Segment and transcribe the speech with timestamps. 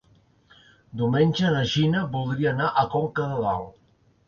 [1.01, 3.73] Diumenge na Gina voldria anar a Conca de Dalt.